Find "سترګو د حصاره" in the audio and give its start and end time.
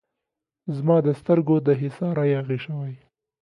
1.19-2.23